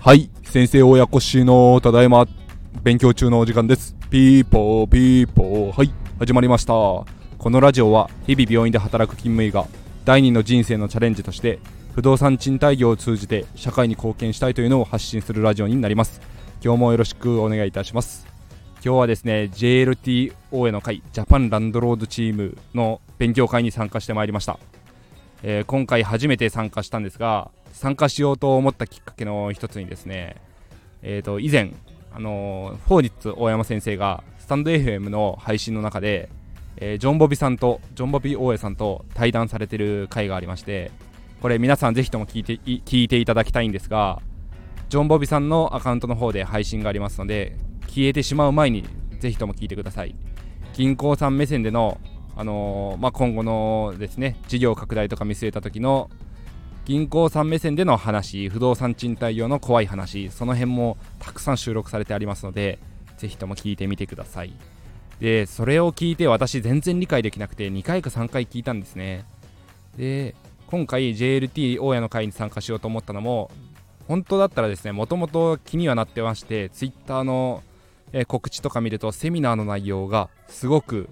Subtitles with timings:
[0.00, 2.26] はい先生親子しのただいま
[2.82, 3.94] 勉強中のお時間です。
[4.08, 5.76] ピーポーピーポー。
[5.76, 6.72] はい始まりました。
[6.72, 7.06] こ
[7.50, 9.66] のラジオは日々病院で働く勤務医が
[10.06, 11.58] 第二の人生のチャレンジとして
[11.94, 16.22] 不動産賃貸業を通じて社会に貢献したいというのを発信するラジオになります。
[16.64, 18.26] 今日もよろしくお願いいたします。
[18.82, 24.58] 今日はですね JLTO への会 Japan Landlord Team の勉強会に参加してまいりました、
[25.42, 30.36] えー、今回初めて参加したんですが参加しようと思ったきっかけの一つにですね
[31.02, 31.72] えーと以前
[32.10, 36.30] あの、フォーニッツ大山先生がスタンド FM の配信の中で、
[36.76, 40.90] えー、ジョン・ボビさんとジョン・ボビ大江さんと対談されてる回がありまして
[41.42, 44.20] これ皆さんぜひとも聞いて聞いていただきたいんですが
[44.88, 47.56] ジョン・ボビさんのアカウントの方で配信がありますので
[47.88, 48.84] 消えてしまう前に
[49.18, 50.14] ぜひとも聞いてください。
[50.74, 51.98] 銀行さん目線での、
[52.38, 56.08] あのー、まあ、今後のですね事業拡大とか見据えた時の
[56.84, 62.78] 銀行さん目線での話不動産賃貸用の怖い話その辺もたくさん収録されてありますので
[63.16, 64.52] ぜひとも聞いてみてください。
[65.18, 69.24] でそれを聞いて私全然理解できなくて2回か3回聞いたんですね。
[69.96, 70.36] で
[70.68, 73.50] 今回 JLT 大家の会に参加しようと思ったのも
[74.06, 77.64] 本当だったらですねもともと気にはなってまして Twitter の、
[78.28, 81.08] 告知とか見るとセミナーの内容がすごく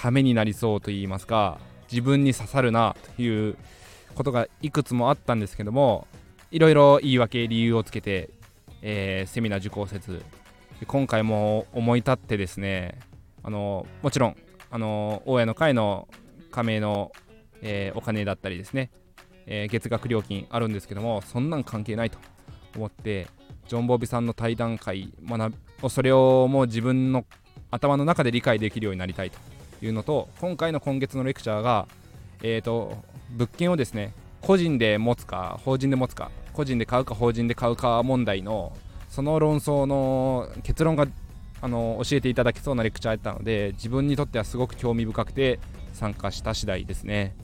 [0.00, 1.58] ためになりそうと言いますか
[1.90, 3.56] 自分に刺さるなという
[4.14, 6.06] ことがいくつもあったんですけども
[6.52, 8.30] いろいろ言い訳理由をつけて、
[8.80, 10.22] えー、セミナー受講せず
[10.86, 13.00] 今回も思い立ってですね
[13.42, 14.36] あのもちろん
[14.70, 16.06] あの大家の会の
[16.52, 17.10] 加盟の、
[17.60, 18.92] えー、お金だったりですね、
[19.46, 22.18] えー、月額料金あるんですけどもそんなん関係ないと
[22.76, 23.26] 思って
[23.66, 25.52] ジョン・ボビさんの対談会学
[25.90, 27.24] それをもう自分の
[27.72, 29.57] 頭の中で理解できるようになりたいと。
[29.82, 31.86] いうのと今回の今月のレクチャーが、
[32.42, 32.96] えーと、
[33.30, 38.72] 物件をですね個人で持つか法人で持つか個人で買うか法人で買うか問題の
[39.08, 41.06] その論争の結論が
[41.60, 45.58] あの教えていただけそうなレクチャーやったので自分にとってはすごく興味深くて
[45.92, 47.34] 参加した次第ですね。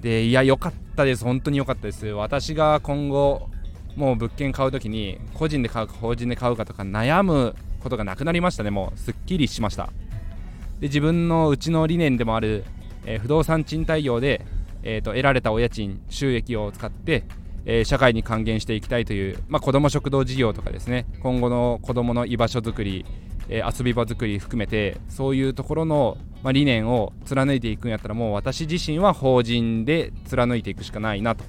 [0.00, 1.24] でいや良かったです。
[1.24, 2.06] 本当に良かったです。
[2.06, 3.48] 私が今後
[3.96, 8.70] もう物件買う時に個人で買うか法人で買うかとか悩むことがなくなりましたね。
[8.70, 9.90] もうすっきりしました。
[10.80, 12.64] で自分のうちの理念でもある、
[13.04, 14.44] えー、不動産賃貸業で、
[14.82, 17.24] えーと、得られたお家賃収益を使って、
[17.64, 21.06] えー、社会に還元していきたいという、まあ、子ども食堂事業とかですね。
[21.20, 23.04] 今後の子どもの居場所づくり、
[23.48, 31.44] えー、遊び場づくり含めてそういうところの、まあ、理念を貫いていくんやったらもう私自身は法人で貫いていくしかないなと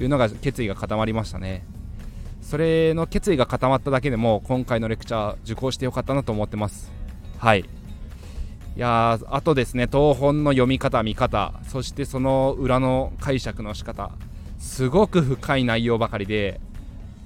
[0.00, 1.64] いうのが決意が固まりましたね。
[2.40, 6.90] それの決意が固まっただけでも今回のレクチャー受講してよかったなと思ってます。
[7.38, 7.68] はい。
[8.78, 14.12] いやあとですね東本の読み方見方そしてその裏の解釈の仕方
[14.60, 16.60] すごく深い内容ばかりで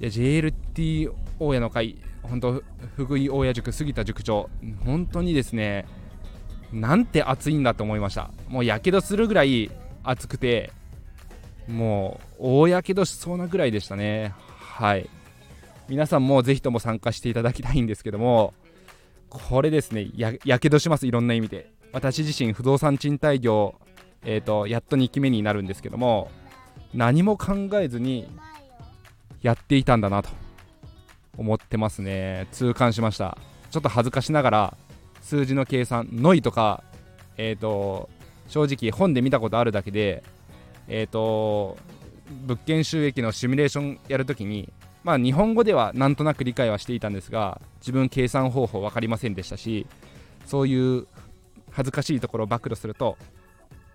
[0.01, 2.63] いや JLT 大家の会本当
[2.97, 4.49] 福井大家塾杉田塾長
[4.87, 5.87] 本当にですね
[6.73, 8.31] なんて熱いんだと思いました。
[8.49, 9.71] もうやけどするぐらい
[10.03, 10.73] 熱くて
[11.69, 14.33] もう大やけどしそうなぐらいでしたね。
[14.59, 15.11] はい。
[15.87, 18.55] 皆さんもぜひとも参加していただきたいんですけども
[19.33, 21.71] これですねややけどしますいろんな意味で。
[21.95, 23.75] 私自身不動産賃貸業
[24.25, 26.31] えーと、やっと2期目になるんですけども
[26.95, 28.29] 何も考えずに
[29.41, 30.31] やっていたんだなと
[31.37, 32.47] 思ってますね。
[32.53, 33.37] 痛感しました。
[33.71, 34.77] ちょっと恥ずかしながら
[35.23, 36.85] 数字の計算ノイとか
[37.37, 38.11] えっ、ー、と
[38.49, 40.23] 正直本で見たことあるだけで
[40.89, 41.79] えっ、ー、と
[42.47, 44.73] 物件収益のシミュレーションやるときに、
[45.05, 49.87] まあ、日本語ではなんとなく理解はしていたんですが自分計算方法分かりませんでしたし
[50.47, 51.07] そういう
[51.71, 53.17] 恥ずかしいところを暴露すると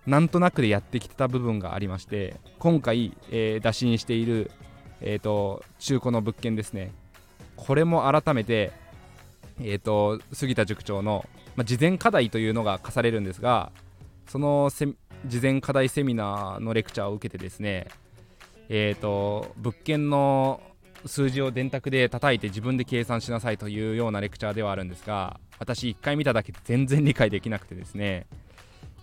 [0.06, 4.50] なんとなくでやってきてた部分がありまして今回、えー、打診している、
[5.00, 6.92] えーと、中古の物件ですね。
[7.56, 8.72] これも改めて、
[9.60, 11.26] えーと、杉田塾長の、
[11.56, 13.70] まあ、事前課題というのが課されるんですが
[14.28, 17.88] その事前課題セミナーのレクチャーを受けてですね
[18.70, 20.60] えーと、物件の
[21.06, 28.26] 数字を電卓で叩いて自分で計算しなさいというようなレクチャーではあるんですが私1回見ただけで全然理解できなくてですね。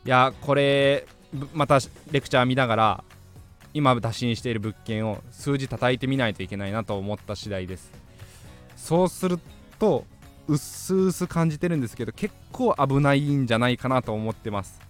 [0.06, 1.08] いやこれ
[1.54, 1.80] また
[2.12, 3.04] レクチャー見ながら
[3.74, 7.92] 今打診している物件を数字叩いてみないといけないなと思った次第です。
[8.76, 9.40] そうする
[9.80, 10.06] と
[10.48, 14.85] うっすうす感じてるんですけど結構危ないんじゃないかなと思ってます。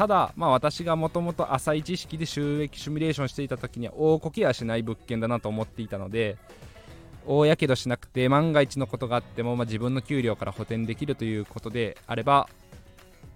[0.00, 6.38] ただ、まあ、私がもともと浅い知識で収益シミュレーションしていた時には大こけやしない物件だなと思っていたので
[7.26, 12.48] 大やけどしなくて万が一のことがあっても、まあ、自分の給料から補填できるということであれば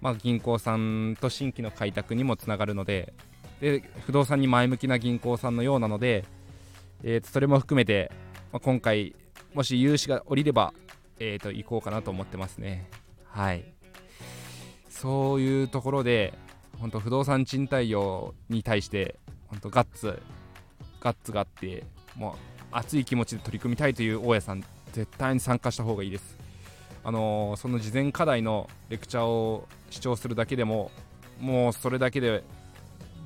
[0.01, 3.13] まあ、銀行さんと新規の開拓にもつながるので
[3.61, 6.25] で不動産に前向きな銀行さんのようなので、
[7.03, 8.11] えー、とそれも含めて、
[8.51, 9.15] まあ、今回
[9.53, 10.73] もし融資が下りれば、
[11.19, 12.89] えー、と行こうかなと思ってますね。
[13.25, 13.65] はい。
[14.89, 16.33] そういうところで
[16.79, 19.15] 本当不動産賃貸業に対して
[19.47, 20.21] 本当ガッツ
[20.99, 21.83] ガッツがあって
[22.15, 22.35] もう
[22.71, 26.37] 熱い気持ちで取り組みたいという大家さん絶対に参加した方がいいです。
[27.03, 30.89] あのー、その事前課題のレクチャーを視聴するだけでも
[31.39, 32.43] もうそれだけで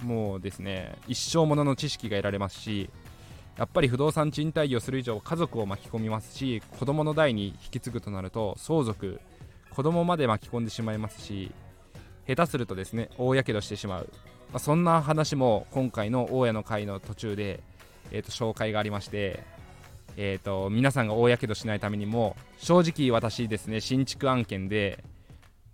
[0.04, 2.90] もうですね一生ものの知識が得られますし
[3.58, 9.20] やっぱり不動産賃貸業する以上家族を巻き込みますし子供の代に引き継ぐとなると相続
[9.70, 11.52] 子供まで巻き込んでしまいますし
[12.30, 14.10] 下手するとですね大やけどしてしまう、
[14.52, 17.62] まあ、そんな話も今回の大家の会の途中で、
[18.12, 19.44] えー、と紹介がありまして
[20.22, 25.02] えーと、皆さんが大やけどしないためにも正直私ですね新築案件で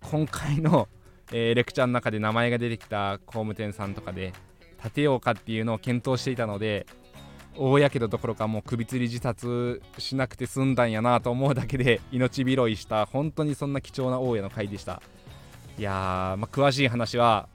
[0.04, 0.88] 今回の、
[1.31, 4.34] えー、レクチャーの中で名前が出てきた工務店さんとかで
[4.84, 6.86] 建てようかっていうのを検討していたので
[7.57, 15.02] 大やけどどころかもう首吊り自殺しなくて済んだんやなと思うだけで命拾いした本当にそんな貴重な大家の回でした。
[15.77, 17.48] いやー、まあ、詳しい話は、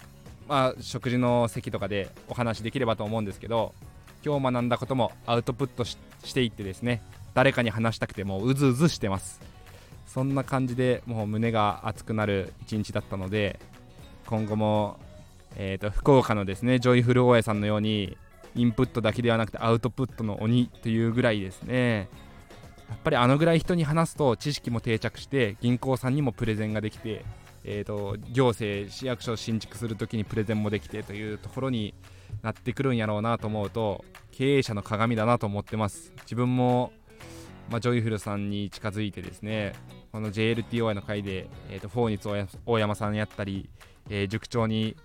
[0.49, 3.73] まあ、食事の席とかでお話できればと思うんですけど
[4.25, 5.97] 今日学んだこともアウトプットし
[6.35, 7.03] ていってですね
[7.33, 9.41] 誰かに話したくてもううずうずしてます。
[10.07, 13.61] そんな感じでもう胸が熱くなる一日だったので
[14.27, 14.99] 今後も、
[15.55, 18.19] えーと、福岡のですねジョイフル大家さんのように
[18.57, 22.09] インプットだけではなくてアウトプットの鬼というぐらいですね。
[22.89, 27.25] やっぱりあのぐらい人に話すと知識も定着して銀行さんにもプレゼンができて、
[27.65, 31.95] えーと行政市役所を新築するときにプレゼンもできてというところに
[32.43, 36.13] なってくるんやろうなと思うと経営者の鏡だなと思ってます。
[36.23, 36.93] 自分も、
[37.69, 39.75] まあ、ジョイフルさんに近づいてですね
[40.13, 42.29] この JLTOI の回で、えーと、フォーニツ
[42.67, 43.69] 大山さんやったり、
[44.09, 44.97] えー、塾長に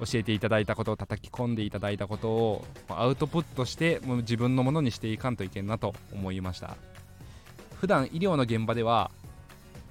[0.00, 6.76] 教えていただいたことを叩き込んでいただいたことをアウトプットしてもう自分のものにしていかんといけんなと思いました。
[7.80, 9.10] 普段医療の現場では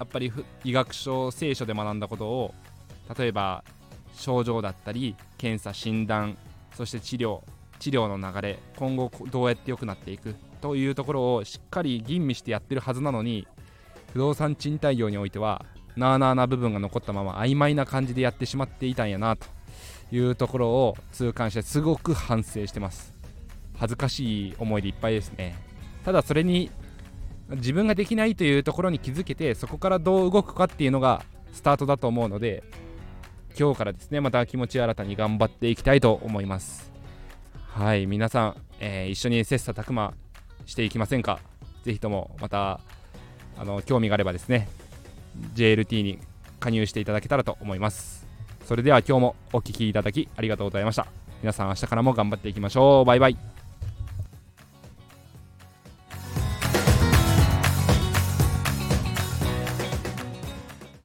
[0.00, 0.32] やっぱり
[0.64, 2.54] 医学書成書で学んだことを
[3.16, 3.62] 例えば
[4.14, 6.36] 症状だったり検査診断
[6.74, 7.42] そして治療
[7.78, 13.46] 治療の流れ今後どうやって良くなっていくというところをしっかり吟味してやってるはずなのに
[14.12, 15.64] 不動産賃貸業においては
[15.96, 19.46] なあなあな部分が残ったまま曖昧な感じでやってしまっていたんやなと
[20.12, 23.14] いうところを痛感してすごく反省してます。
[23.78, 25.56] 恥ずかしい思いでいっぱいですね。
[26.04, 26.70] ただそれに
[27.56, 32.62] 自分ができないというところに気づけてそこからどう動くかっていうのがスタートだと思うので
[33.58, 36.92] 今日からですねまた気持ち新たに頑張っていきたいと思います。
[37.68, 40.14] はい皆さん、えー、一緒に切磋琢磨
[40.66, 41.40] していきませんか？
[41.84, 42.80] ぜひともまた
[43.58, 44.68] あの興味があればですね
[45.54, 46.18] JLT に
[46.58, 48.26] 加入していただけたらと思います。
[48.66, 51.06] それでは今日もお聴きいただきありがとうございました。
[51.42, 53.04] 皆さん明日からも頑張っていきましょう。
[53.04, 53.59] バイバイ。